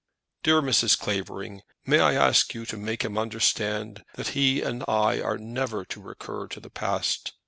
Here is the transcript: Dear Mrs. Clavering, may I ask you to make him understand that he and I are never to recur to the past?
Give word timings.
Dear 0.41 0.63
Mrs. 0.63 0.97
Clavering, 0.99 1.61
may 1.85 1.99
I 1.99 2.15
ask 2.15 2.55
you 2.55 2.65
to 2.65 2.75
make 2.75 3.05
him 3.05 3.19
understand 3.19 4.03
that 4.15 4.29
he 4.29 4.63
and 4.63 4.83
I 4.87 5.21
are 5.21 5.37
never 5.37 5.85
to 5.85 6.01
recur 6.01 6.47
to 6.47 6.59
the 6.59 6.71
past? 6.71 7.33